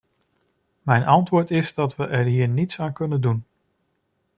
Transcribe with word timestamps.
Mijn 0.81 1.05
antwoord 1.05 1.51
is 1.51 1.73
dat 1.73 1.95
we 1.95 2.07
er 2.07 2.25
hier 2.25 2.47
niets 2.47 2.79
aan 2.79 2.93
kunnen 2.93 3.21
doen. 3.21 3.45